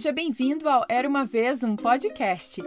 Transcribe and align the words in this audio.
seja 0.00 0.12
bem-vindo 0.12 0.66
ao 0.66 0.82
Era 0.88 1.06
uma 1.06 1.26
Vez 1.26 1.62
um 1.62 1.76
Podcast. 1.76 2.62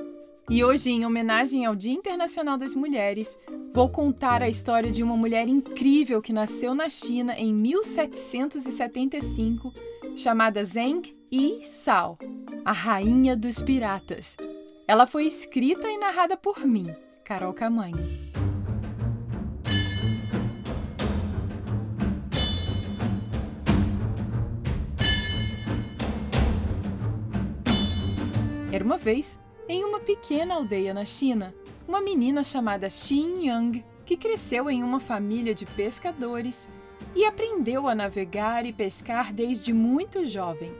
E 0.47 0.63
hoje, 0.63 0.91
em 0.91 1.03
homenagem 1.03 1.65
ao 1.65 1.75
Dia 1.75 1.91
Internacional 1.91 2.59
das 2.59 2.75
Mulheres, 2.75 3.39
vou 3.73 3.89
contar 3.89 4.43
a 4.43 4.47
história 4.47 4.91
de 4.91 5.01
uma 5.01 5.17
mulher 5.17 5.47
incrível 5.47 6.21
que 6.21 6.31
nasceu 6.31 6.75
na 6.75 6.87
China 6.89 7.33
em 7.35 7.51
1775, 7.51 9.73
chamada 10.15 10.63
Zheng 10.63 11.01
Yi 11.33 11.63
Sao, 11.63 12.19
a 12.63 12.71
Rainha 12.71 13.35
dos 13.35 13.63
Piratas. 13.63 14.37
Ela 14.87 15.07
foi 15.07 15.25
escrita 15.25 15.89
e 15.89 15.97
narrada 15.97 16.37
por 16.37 16.59
mim, 16.59 16.93
Carol 17.25 17.53
Camanho. 17.53 17.97
Era 28.83 28.89
uma 28.89 28.97
vez, 28.97 29.39
em 29.69 29.85
uma 29.85 30.01
pequena 30.01 30.55
aldeia 30.55 30.93
na 30.93 31.05
China, 31.05 31.55
uma 31.87 32.01
menina 32.01 32.43
chamada 32.43 32.89
Xin 32.89 33.47
Yang, 33.47 33.85
que 34.05 34.17
cresceu 34.17 34.69
em 34.69 34.83
uma 34.83 34.99
família 34.99 35.55
de 35.55 35.65
pescadores 35.65 36.69
e 37.15 37.23
aprendeu 37.23 37.87
a 37.87 37.95
navegar 37.95 38.65
e 38.65 38.73
pescar 38.73 39.31
desde 39.31 39.71
muito 39.71 40.25
jovem. 40.25 40.75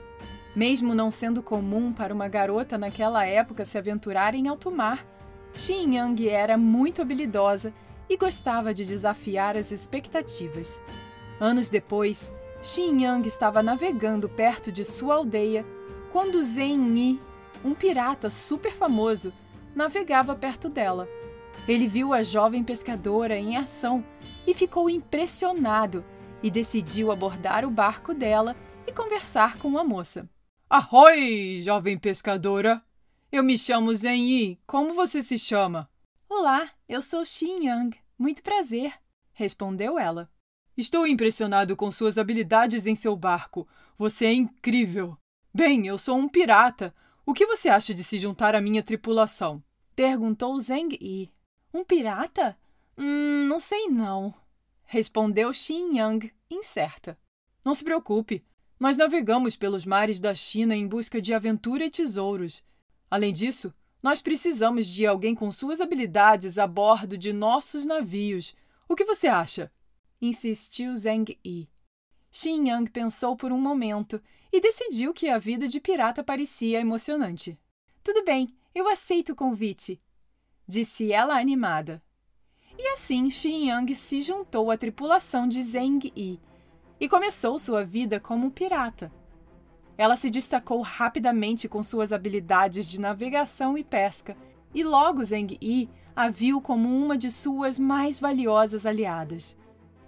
Mesmo 0.54 0.94
não 0.94 1.10
sendo 1.10 1.42
comum 1.42 1.94
para 1.94 2.12
uma 2.12 2.28
garota 2.28 2.76
naquela 2.76 3.24
época 3.24 3.64
se 3.64 3.78
aventurar 3.78 4.34
em 4.34 4.48
alto 4.48 4.70
mar, 4.70 5.06
Xin 5.54 5.96
Yang 5.96 6.28
era 6.28 6.58
muito 6.58 7.00
habilidosa 7.00 7.72
e 8.06 8.18
gostava 8.18 8.74
de 8.74 8.84
desafiar 8.84 9.56
as 9.56 9.72
expectativas. 9.72 10.78
Anos 11.40 11.70
depois, 11.70 12.30
Xin 12.62 13.00
Yang 13.00 13.28
estava 13.28 13.62
navegando 13.62 14.28
perto 14.28 14.70
de 14.70 14.84
sua 14.84 15.14
aldeia 15.14 15.64
quando 16.12 16.44
Zhen 16.44 16.94
Yi 16.94 17.33
um 17.64 17.74
pirata 17.74 18.28
super 18.28 18.72
famoso 18.72 19.32
navegava 19.74 20.36
perto 20.36 20.68
dela. 20.68 21.08
Ele 21.66 21.88
viu 21.88 22.12
a 22.12 22.22
jovem 22.22 22.62
pescadora 22.62 23.36
em 23.38 23.56
ação 23.56 24.04
e 24.46 24.52
ficou 24.52 24.90
impressionado 24.90 26.04
e 26.42 26.50
decidiu 26.50 27.10
abordar 27.10 27.64
o 27.64 27.70
barco 27.70 28.12
dela 28.12 28.54
e 28.86 28.92
conversar 28.92 29.56
com 29.56 29.78
a 29.78 29.82
moça. 29.82 30.28
Ahoi, 30.68 31.62
jovem 31.62 31.98
pescadora! 31.98 32.82
Eu 33.32 33.42
me 33.42 33.58
chamo 33.58 33.94
Zen 33.94 34.28
Yi. 34.28 34.60
Como 34.66 34.94
você 34.94 35.22
se 35.22 35.38
chama? 35.38 35.90
Olá, 36.28 36.70
eu 36.88 37.00
sou 37.00 37.24
Xin 37.24 37.64
Yang. 37.64 37.98
Muito 38.18 38.42
prazer, 38.42 38.92
respondeu 39.32 39.98
ela. 39.98 40.30
Estou 40.76 41.06
impressionado 41.06 41.76
com 41.76 41.90
suas 41.90 42.18
habilidades 42.18 42.86
em 42.86 42.94
seu 42.94 43.16
barco. 43.16 43.66
Você 43.96 44.26
é 44.26 44.32
incrível. 44.32 45.16
Bem, 45.52 45.86
eu 45.86 45.96
sou 45.96 46.16
um 46.16 46.28
pirata, 46.28 46.94
o 47.26 47.32
que 47.32 47.46
você 47.46 47.68
acha 47.68 47.94
de 47.94 48.04
se 48.04 48.18
juntar 48.18 48.54
à 48.54 48.60
minha 48.60 48.82
tripulação? 48.82 49.62
Perguntou 49.96 50.58
Zheng 50.60 50.98
Yi. 51.00 51.32
Um 51.72 51.82
pirata? 51.84 52.56
Hum, 52.98 53.46
não 53.48 53.58
sei 53.58 53.88
não. 53.88 54.34
Respondeu 54.84 55.52
Xin 55.52 55.96
Yang, 55.96 56.32
incerta. 56.50 57.18
Não 57.64 57.72
se 57.72 57.82
preocupe. 57.82 58.44
Nós 58.78 58.96
navegamos 58.96 59.56
pelos 59.56 59.86
mares 59.86 60.20
da 60.20 60.34
China 60.34 60.76
em 60.76 60.86
busca 60.86 61.20
de 61.20 61.32
aventura 61.32 61.84
e 61.86 61.90
tesouros. 61.90 62.62
Além 63.10 63.32
disso, 63.32 63.72
nós 64.02 64.20
precisamos 64.20 64.86
de 64.86 65.06
alguém 65.06 65.34
com 65.34 65.50
suas 65.50 65.80
habilidades 65.80 66.58
a 66.58 66.66
bordo 66.66 67.16
de 67.16 67.32
nossos 67.32 67.86
navios. 67.86 68.54
O 68.86 68.94
que 68.94 69.04
você 69.04 69.28
acha? 69.28 69.72
Insistiu 70.20 70.94
Zheng 70.94 71.38
Yi. 71.44 71.70
Xin 72.36 72.66
Yang 72.66 72.90
pensou 72.90 73.36
por 73.36 73.52
um 73.52 73.60
momento 73.60 74.20
e 74.52 74.60
decidiu 74.60 75.14
que 75.14 75.28
a 75.28 75.38
vida 75.38 75.68
de 75.68 75.78
pirata 75.78 76.24
parecia 76.24 76.80
emocionante. 76.80 77.56
Tudo 78.02 78.24
bem, 78.24 78.52
eu 78.74 78.88
aceito 78.88 79.30
o 79.30 79.36
convite, 79.36 80.02
disse 80.66 81.12
ela 81.12 81.38
animada. 81.38 82.02
E 82.76 82.88
assim 82.88 83.30
Xin 83.30 83.68
Yang 83.68 83.94
se 83.94 84.20
juntou 84.20 84.68
à 84.68 84.76
tripulação 84.76 85.46
de 85.46 85.62
Zheng 85.62 86.12
Yi 86.16 86.40
e 86.98 87.08
começou 87.08 87.56
sua 87.56 87.84
vida 87.84 88.18
como 88.18 88.50
pirata. 88.50 89.12
Ela 89.96 90.16
se 90.16 90.28
destacou 90.28 90.82
rapidamente 90.82 91.68
com 91.68 91.84
suas 91.84 92.12
habilidades 92.12 92.84
de 92.84 93.00
navegação 93.00 93.78
e 93.78 93.84
pesca, 93.84 94.36
e 94.74 94.82
logo 94.82 95.22
Zheng 95.22 95.56
Yi 95.62 95.88
a 96.16 96.28
viu 96.28 96.60
como 96.60 96.88
uma 96.88 97.16
de 97.16 97.30
suas 97.30 97.78
mais 97.78 98.18
valiosas 98.18 98.84
aliadas. 98.84 99.56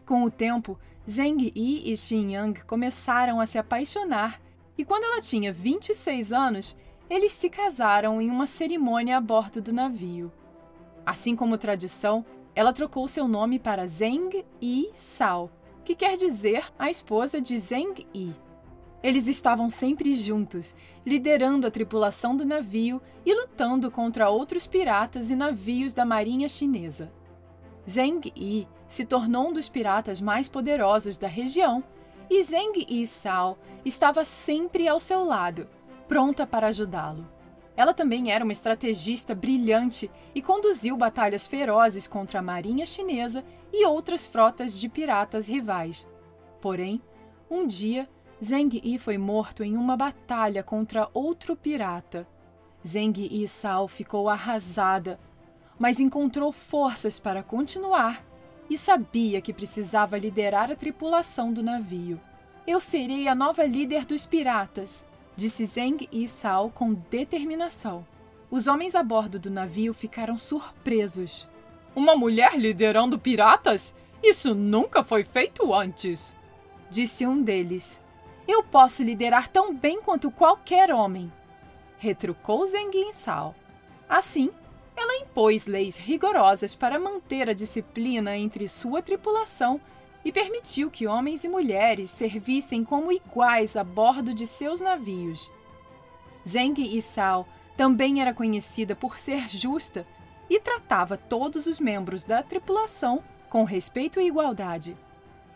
Com 0.05 0.25
o 0.25 0.31
tempo, 0.31 0.77
Zheng 1.09 1.53
Yi 1.55 1.93
e 1.93 1.97
Xin 1.97 2.33
Yang 2.33 2.65
começaram 2.65 3.41
a 3.41 3.47
se 3.47 3.59
apaixonar 3.59 4.41
e 4.77 4.84
quando 4.84 5.05
ela 5.05 5.21
tinha 5.21 5.53
26 5.53 6.33
anos, 6.33 6.77
eles 7.09 7.31
se 7.31 7.49
casaram 7.49 8.21
em 8.21 8.28
uma 8.28 8.44
cerimônia 8.44 9.16
a 9.16 9.21
bordo 9.21 9.62
do 9.62 9.72
navio. 9.72 10.33
Assim 11.05 11.37
como 11.37 11.56
tradição, 11.56 12.27
ela 12.56 12.72
trocou 12.72 13.06
seu 13.06 13.28
nome 13.28 13.61
para 13.61 13.87
Zheng 13.87 14.45
Yi 14.61 14.91
Sao, 14.95 15.49
que 15.84 15.95
quer 15.95 16.16
dizer 16.16 16.65
a 16.77 16.91
esposa 16.91 17.41
de 17.41 17.56
Zheng 17.56 18.05
Yi. 18.12 18.34
Eles 19.00 19.28
estavam 19.28 19.71
sempre 19.71 20.12
juntos, 20.12 20.75
liderando 21.06 21.69
a 21.69 21.71
tripulação 21.71 22.37
do 22.37 22.45
navio 22.45 23.00
e 23.25 23.33
lutando 23.33 23.93
contra 23.93 24.28
outros 24.28 24.66
piratas 24.66 25.31
e 25.31 25.37
navios 25.37 25.95
da 25.95 26.05
marinha 26.05 26.49
chinesa. 26.49 27.12
Zheng 27.89 28.33
Yi 28.37 28.69
se 28.89 29.05
tornou 29.05 29.49
um 29.49 29.53
dos 29.53 29.69
piratas 29.69 30.21
mais 30.21 30.49
poderosos 30.49 31.17
da 31.17 31.29
região 31.29 31.83
e 32.29 32.43
Zheng 32.43 32.85
Yi 32.89 33.07
Sao 33.07 33.59
estava 33.85 34.25
sempre 34.25 34.89
ao 34.89 34.99
seu 34.99 35.25
lado, 35.25 35.69
pronta 36.09 36.47
para 36.47 36.69
ajudá-lo. 36.69 37.27
Ela 37.77 37.93
também 37.93 38.33
era 38.33 38.43
uma 38.43 38.53
estrategista 38.53 39.35
brilhante 39.35 40.11
e 40.35 40.41
conduziu 40.41 40.97
batalhas 40.97 41.47
ferozes 41.47 42.09
contra 42.09 42.39
a 42.39 42.43
marinha 42.43 42.87
chinesa 42.87 43.45
e 43.73 43.85
outras 43.87 44.27
frotas 44.27 44.81
de 44.81 44.89
piratas 44.89 45.47
rivais. 45.47 46.07
Porém, 46.61 47.01
um 47.51 47.67
dia, 47.67 48.09
Zheng 48.43 48.81
Yi 48.83 48.99
foi 48.99 49.19
morto 49.19 49.63
em 49.63 49.77
uma 49.77 49.97
batalha 49.97 50.63
contra 50.63 51.09
outro 51.13 51.55
pirata. 51.55 52.27
Zheng 52.85 53.13
Yi 53.17 53.47
Sao 53.47 53.87
ficou 53.87 54.29
arrasada, 54.29 55.21
mas 55.79 56.01
encontrou 56.01 56.53
forças 56.53 57.19
para 57.19 57.43
continuar 57.43 58.25
e 58.69 58.77
sabia 58.77 59.41
que 59.41 59.53
precisava 59.53 60.19
liderar 60.19 60.71
a 60.71 60.77
tripulação 60.77 61.53
do 61.53 61.63
navio. 61.63 62.21
Eu 62.67 62.81
serei 62.81 63.29
a 63.29 63.35
nova 63.35 63.65
líder 63.65 64.05
dos 64.05 64.27
piratas, 64.27 65.07
disse 65.37 65.67
Zheng 65.67 66.09
e 66.11 66.27
Sao 66.27 66.71
com 66.71 66.95
determinação. 66.95 68.07
Os 68.51 68.67
homens 68.67 68.95
a 68.95 69.03
bordo 69.03 69.39
do 69.39 69.51
navio 69.51 69.93
ficaram 69.93 70.39
surpresos. 70.39 71.49
Uma 71.95 72.17
mulher 72.17 72.59
liderando 72.59 73.19
piratas? 73.19 73.95
Isso 74.23 74.55
nunca 74.55 75.05
foi 75.05 75.23
feito 75.23 75.73
antes, 75.73 76.35
disse 76.91 77.27
um 77.27 77.41
deles. 77.41 78.01
Eu 78.49 78.63
posso 78.63 79.03
liderar 79.03 79.49
tão 79.49 79.75
bem 79.75 80.01
quanto 80.01 80.31
qualquer 80.31 80.93
homem, 80.93 81.31
retrucou 81.99 82.67
Zheng 82.67 82.91
e 82.95 83.13
Sao. 83.13 83.55
Assim, 84.09 84.51
ela 84.97 85.17
impôs 85.17 85.67
leis 85.67 85.97
rigorosas 85.97 86.75
para 86.75 86.99
manter 86.99 87.49
a 87.49 87.53
disciplina 87.53 88.37
entre 88.37 88.67
sua 88.67 89.03
tripulação 89.03 89.81
e 90.25 90.33
permitiu 90.33 90.91
que 90.91 91.07
homens 91.07 91.45
e 91.45 91.49
mulheres 91.49 92.11
servissem 92.11 92.83
como 92.83 93.12
iguais 93.12 93.77
a 93.77 93.84
bordo 93.84 94.33
de 94.33 94.47
seus 94.47 94.81
navios. 94.81 95.53
Zheng 96.49 96.81
Yisao 96.81 97.47
também 97.77 98.23
era 98.23 98.33
conhecida 98.33 98.97
por 98.97 99.19
ser 99.19 99.49
justa 99.49 100.07
e 100.49 100.59
tratava 100.59 101.17
todos 101.17 101.67
os 101.67 101.78
membros 101.78 102.25
da 102.25 102.43
tripulação 102.43 103.22
com 103.51 103.65
respeito 103.65 104.19
e 104.19 104.27
igualdade. 104.27 104.97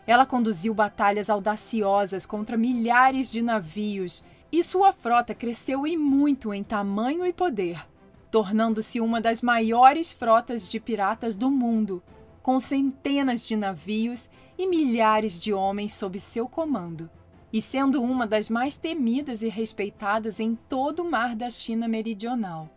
Ela 0.05 0.25
conduziu 0.25 0.73
batalhas 0.73 1.29
audaciosas 1.29 2.25
contra 2.25 2.57
milhares 2.57 3.31
de 3.31 3.41
navios 3.41 4.23
e 4.51 4.63
sua 4.63 4.93
frota 4.93 5.33
cresceu 5.33 5.87
e 5.87 5.97
muito 5.97 6.53
em 6.53 6.63
tamanho 6.63 7.25
e 7.25 7.33
poder 7.33 7.85
tornando-se 8.31 9.01
uma 9.01 9.19
das 9.19 9.41
maiores 9.41 10.13
frotas 10.13 10.65
de 10.65 10.79
piratas 10.79 11.35
do 11.35 11.51
mundo, 11.51 12.01
com 12.41 12.59
centenas 12.59 13.45
de 13.45 13.57
navios 13.57 14.29
e 14.57 14.65
milhares 14.65 15.39
de 15.39 15.53
homens 15.53 15.93
sob 15.93 16.17
seu 16.17 16.47
comando, 16.47 17.09
e 17.51 17.61
sendo 17.61 18.01
uma 18.01 18.25
das 18.25 18.49
mais 18.49 18.77
temidas 18.77 19.41
e 19.41 19.49
respeitadas 19.49 20.39
em 20.39 20.55
todo 20.55 21.01
o 21.01 21.11
mar 21.11 21.35
da 21.35 21.49
China 21.49 21.89
meridional. 21.89 22.69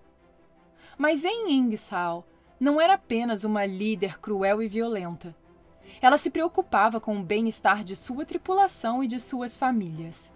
Mas 0.99 1.25
em 1.25 1.51
Yingsao 1.51 2.27
não 2.59 2.81
era 2.81 2.95
apenas 2.95 3.45
uma 3.45 3.65
líder 3.65 4.19
cruel 4.19 4.61
e 4.61 4.67
violenta. 4.67 5.37
Ela 6.03 6.19
se 6.19 6.31
preocupava 6.31 7.01
com 7.01 7.17
o 7.17 7.23
bem-estar 7.23 7.85
de 7.85 7.95
sua 7.95 8.25
tripulação 8.25 9.05
e 9.05 9.07
de 9.07 9.21
suas 9.21 9.57
famílias. 9.57 10.33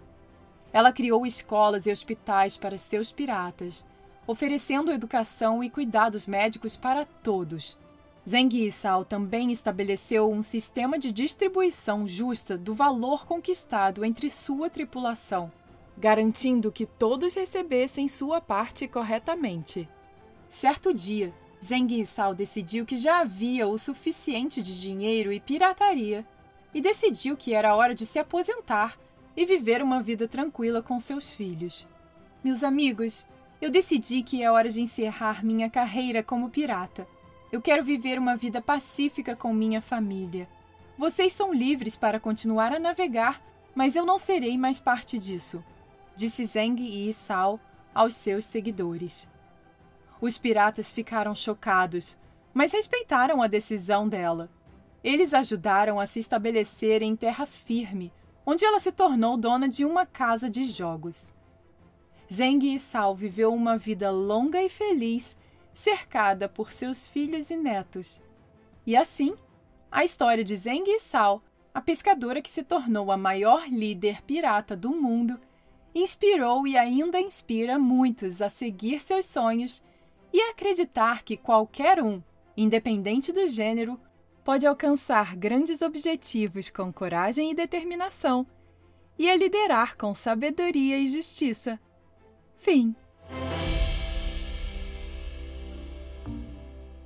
Ela 0.71 0.93
criou 0.93 1.25
escolas 1.25 1.85
e 1.85 1.91
hospitais 1.91 2.55
para 2.55 2.77
seus 2.77 3.11
piratas 3.11 3.85
oferecendo 4.29 4.91
educação 4.91 5.63
e 5.63 5.71
cuidados 5.71 6.27
médicos 6.27 6.77
para 6.77 7.03
todos. 7.03 7.75
Zheng 8.29 8.55
Yisao 8.55 9.03
também 9.03 9.51
estabeleceu 9.51 10.31
um 10.31 10.43
sistema 10.43 10.99
de 10.99 11.11
distribuição 11.11 12.07
justa 12.07 12.55
do 12.55 12.75
valor 12.75 13.25
conquistado 13.25 14.05
entre 14.05 14.29
sua 14.29 14.69
tripulação, 14.69 15.51
garantindo 15.97 16.71
que 16.71 16.85
todos 16.85 17.33
recebessem 17.33 18.07
sua 18.07 18.39
parte 18.39 18.87
corretamente. 18.87 19.89
Certo 20.47 20.93
dia, 20.93 21.33
Zeng 21.59 21.91
Yisao 21.91 22.35
decidiu 22.35 22.85
que 22.85 22.97
já 22.97 23.21
havia 23.21 23.67
o 23.67 23.79
suficiente 23.79 24.61
de 24.61 24.79
dinheiro 24.79 25.33
e 25.33 25.39
pirataria 25.39 26.23
e 26.71 26.79
decidiu 26.79 27.35
que 27.35 27.55
era 27.55 27.75
hora 27.75 27.95
de 27.95 28.05
se 28.05 28.19
aposentar 28.19 28.95
e 29.35 29.43
viver 29.43 29.81
uma 29.81 30.03
vida 30.03 30.27
tranquila 30.27 30.83
com 30.83 30.99
seus 30.99 31.31
filhos. 31.31 31.87
Meus 32.43 32.63
amigos, 32.63 33.25
eu 33.61 33.69
decidi 33.69 34.23
que 34.23 34.41
é 34.41 34.49
hora 34.49 34.69
de 34.69 34.81
encerrar 34.81 35.43
minha 35.43 35.69
carreira 35.69 36.23
como 36.23 36.49
pirata. 36.49 37.07
Eu 37.51 37.61
quero 37.61 37.83
viver 37.83 38.17
uma 38.17 38.37
vida 38.37 38.61
pacífica 38.61 39.35
com 39.35 39.53
minha 39.53 39.81
família. 39.81 40.47
Vocês 40.97 41.33
são 41.33 41.53
livres 41.53 41.95
para 41.95 42.19
continuar 42.19 42.71
a 42.71 42.79
navegar, 42.79 43.41
mas 43.75 43.95
eu 43.95 44.05
não 44.05 44.17
serei 44.17 44.57
mais 44.57 44.79
parte 44.79 45.17
disso, 45.17 45.63
disse 46.15 46.45
Zeng 46.45 46.81
e 46.81 47.09
Isao 47.09 47.59
aos 47.93 48.13
seus 48.13 48.45
seguidores. 48.45 49.27
Os 50.21 50.37
piratas 50.37 50.91
ficaram 50.91 51.33
chocados, 51.33 52.17
mas 52.53 52.73
respeitaram 52.73 53.41
a 53.41 53.47
decisão 53.47 54.07
dela. 54.07 54.49
Eles 55.03 55.33
ajudaram 55.33 55.99
a 55.99 56.05
se 56.05 56.19
estabelecer 56.19 57.01
em 57.01 57.15
terra 57.15 57.45
firme, 57.45 58.11
onde 58.45 58.65
ela 58.65 58.79
se 58.79 58.91
tornou 58.91 59.37
dona 59.37 59.67
de 59.67 59.85
uma 59.85 60.05
casa 60.05 60.49
de 60.49 60.65
jogos. 60.65 61.33
Zeng 62.31 62.63
Yisao 62.63 63.15
viveu 63.15 63.53
uma 63.53 63.77
vida 63.77 64.11
longa 64.11 64.61
e 64.61 64.69
feliz, 64.69 65.35
cercada 65.73 66.47
por 66.47 66.71
seus 66.71 67.07
filhos 67.07 67.49
e 67.49 67.57
netos. 67.57 68.21
E 68.85 68.95
assim, 68.95 69.35
a 69.91 70.03
história 70.03 70.43
de 70.43 70.55
Zeng 70.55 70.87
Yisao, 70.87 71.41
a 71.73 71.81
pescadora 71.81 72.41
que 72.41 72.49
se 72.49 72.63
tornou 72.63 73.11
a 73.11 73.17
maior 73.17 73.67
líder 73.67 74.21
pirata 74.21 74.75
do 74.75 74.91
mundo, 74.91 75.39
inspirou 75.93 76.67
e 76.67 76.77
ainda 76.77 77.19
inspira 77.19 77.79
muitos 77.79 78.41
a 78.41 78.49
seguir 78.49 78.99
seus 78.99 79.25
sonhos 79.25 79.83
e 80.31 80.39
acreditar 80.41 81.23
que 81.23 81.35
qualquer 81.35 82.01
um, 82.01 82.21
independente 82.55 83.31
do 83.31 83.47
gênero, 83.47 83.99
pode 84.43 84.67
alcançar 84.67 85.35
grandes 85.35 85.81
objetivos 85.81 86.69
com 86.69 86.93
coragem 86.93 87.51
e 87.51 87.55
determinação 87.55 88.45
e 89.17 89.29
a 89.29 89.35
liderar 89.35 89.97
com 89.97 90.13
sabedoria 90.13 90.97
e 90.97 91.07
justiça. 91.07 91.79
Fim. 92.59 92.93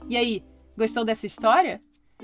E 0.10 0.18
aí, 0.18 0.44
gostou 0.76 1.06
dessa 1.06 1.26
história? 1.26 1.80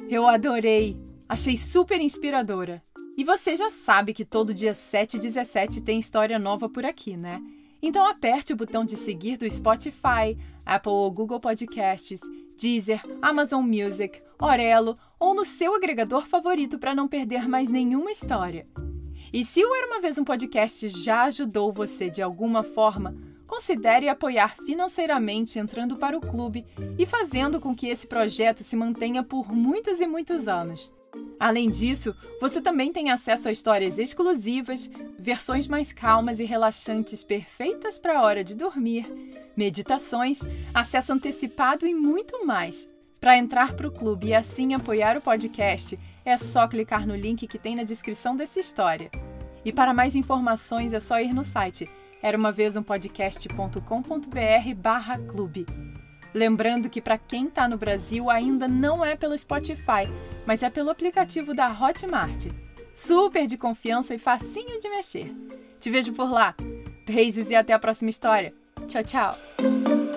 Eu 0.09 0.27
adorei! 0.27 0.97
Achei 1.27 1.55
super 1.55 2.01
inspiradora. 2.01 2.83
E 3.15 3.23
você 3.23 3.55
já 3.55 3.69
sabe 3.69 4.13
que 4.13 4.25
todo 4.25 4.53
dia 4.53 4.73
7 4.73 5.17
e 5.17 5.19
17 5.19 5.83
tem 5.83 5.99
história 5.99 6.39
nova 6.39 6.67
por 6.67 6.85
aqui, 6.85 7.15
né? 7.15 7.39
Então 7.81 8.05
aperte 8.05 8.51
o 8.51 8.55
botão 8.55 8.83
de 8.83 8.97
seguir 8.97 9.37
do 9.37 9.49
Spotify, 9.49 10.37
Apple 10.65 10.91
ou 10.91 11.11
Google 11.11 11.39
Podcasts, 11.39 12.21
Deezer, 12.59 13.01
Amazon 13.21 13.63
Music, 13.63 14.21
Orelo 14.41 14.97
ou 15.19 15.35
no 15.35 15.45
seu 15.45 15.75
agregador 15.75 16.25
favorito 16.25 16.79
para 16.79 16.95
não 16.95 17.07
perder 17.07 17.47
mais 17.47 17.69
nenhuma 17.69 18.11
história. 18.11 18.67
E 19.31 19.45
se 19.45 19.63
o 19.63 19.75
Era 19.75 19.87
Uma 19.87 20.01
Vez 20.01 20.17
um 20.17 20.23
Podcast 20.23 20.89
já 20.89 21.23
ajudou 21.25 21.71
você 21.71 22.09
de 22.09 22.21
alguma 22.21 22.63
forma, 22.63 23.15
considere 23.45 24.09
apoiar 24.09 24.55
financeiramente 24.55 25.59
entrando 25.59 25.97
para 25.97 26.17
o 26.17 26.21
clube 26.21 26.65
e 26.97 27.05
fazendo 27.05 27.59
com 27.59 27.75
que 27.75 27.87
esse 27.87 28.07
projeto 28.07 28.63
se 28.63 28.75
mantenha 28.75 29.23
por 29.23 29.51
muitos 29.51 30.01
e 30.01 30.07
muitos 30.07 30.47
anos. 30.47 30.91
Além 31.39 31.69
disso, 31.69 32.15
você 32.41 32.59
também 32.59 32.91
tem 32.91 33.11
acesso 33.11 33.47
a 33.47 33.51
histórias 33.51 33.99
exclusivas, 33.99 34.89
versões 35.17 35.67
mais 35.67 35.93
calmas 35.93 36.39
e 36.39 36.45
relaxantes 36.45 37.23
perfeitas 37.23 37.99
para 37.99 38.19
a 38.19 38.23
hora 38.23 38.43
de 38.43 38.55
dormir, 38.55 39.05
meditações, 39.55 40.41
acesso 40.73 41.13
antecipado 41.13 41.85
e 41.85 41.93
muito 41.93 42.45
mais. 42.45 42.87
Para 43.19 43.37
entrar 43.37 43.73
para 43.73 43.87
o 43.87 43.91
clube 43.91 44.27
e 44.27 44.33
assim 44.33 44.73
apoiar 44.73 45.17
o 45.17 45.21
podcast, 45.21 45.99
é 46.25 46.37
só 46.37 46.67
clicar 46.67 47.07
no 47.07 47.15
link 47.15 47.47
que 47.47 47.59
tem 47.59 47.75
na 47.75 47.83
descrição 47.83 48.35
dessa 48.35 48.59
história. 48.59 49.09
E 49.63 49.73
para 49.73 49.93
mais 49.93 50.15
informações 50.15 50.93
é 50.93 50.99
só 50.99 51.19
ir 51.19 51.33
no 51.33 51.43
site 51.43 51.89
era 52.21 52.37
uma 52.37 52.51
vez 52.51 52.75
um 52.75 52.83
barra 54.73 55.17
clube. 55.17 55.65
Lembrando 56.33 56.89
que 56.89 57.01
para 57.01 57.17
quem 57.17 57.47
está 57.47 57.67
no 57.67 57.77
Brasil 57.77 58.29
ainda 58.29 58.67
não 58.67 59.03
é 59.03 59.15
pelo 59.15 59.37
Spotify, 59.37 60.07
mas 60.45 60.61
é 60.61 60.69
pelo 60.69 60.89
aplicativo 60.89 61.53
da 61.53 61.67
Hotmart. 61.67 62.47
Super 62.93 63.47
de 63.47 63.57
confiança 63.57 64.13
e 64.13 64.19
facinho 64.19 64.79
de 64.79 64.89
mexer. 64.89 65.33
Te 65.79 65.89
vejo 65.89 66.13
por 66.13 66.29
lá. 66.29 66.53
Beijos 67.07 67.49
e 67.49 67.55
até 67.55 67.73
a 67.73 67.79
próxima 67.79 68.09
história. 68.09 68.53
Tchau, 68.87 69.03
tchau. 69.03 70.08